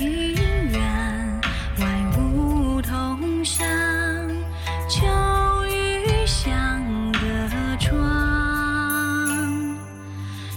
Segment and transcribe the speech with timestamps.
[0.00, 0.08] 庭
[0.70, 1.40] 院
[1.76, 1.84] 外
[2.16, 3.66] 梧桐响，
[4.88, 5.06] 秋
[5.66, 7.18] 雨响隔
[7.78, 7.92] 窗。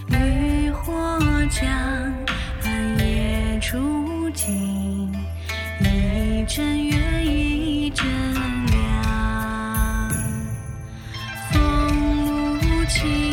[0.07, 1.19] 渔火
[1.49, 1.69] 江
[2.63, 5.11] 岸夜初静，
[5.81, 8.05] 一枕月一阵
[8.67, 10.09] 凉，
[11.51, 11.59] 风
[12.61, 13.32] 露清。